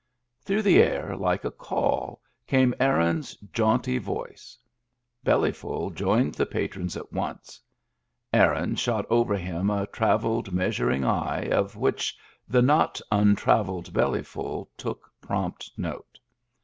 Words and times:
Through 0.41 0.63
the 0.63 0.79
air, 0.81 1.15
like 1.15 1.45
a 1.45 1.51
call, 1.51 2.23
came 2.47 2.73
Aaron's 2.79 3.35
jaunty 3.53 3.99
voice. 3.99 4.57
Bellyful 5.23 5.91
joined 5.91 6.33
the 6.33 6.47
patrons 6.47 6.97
at 6.97 7.13
once. 7.13 7.61
Aaron 8.33 8.73
shot 8.75 9.05
over 9.11 9.35
him 9.37 9.69
a 9.69 9.85
travelled, 9.85 10.51
measuring 10.53 11.05
eye, 11.05 11.47
of 11.51 11.75
which 11.75 12.17
the 12.47 12.63
not 12.63 12.99
untravelled 13.11 13.93
Bellyful 13.93 14.69
took 14.75 15.07
prompt 15.21 15.69
note. 15.77 16.17